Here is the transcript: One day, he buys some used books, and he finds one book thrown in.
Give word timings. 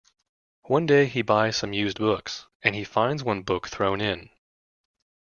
One 0.63 0.87
day, 0.87 1.05
he 1.05 1.21
buys 1.21 1.57
some 1.57 1.73
used 1.73 1.99
books, 1.99 2.47
and 2.63 2.73
he 2.73 2.83
finds 2.83 3.23
one 3.23 3.43
book 3.43 3.67
thrown 3.67 4.01
in. 4.01 4.31